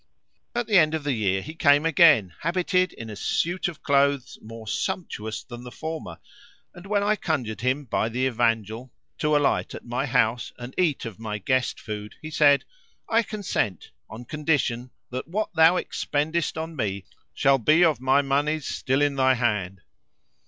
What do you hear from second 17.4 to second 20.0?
be of my monies still in thy hands.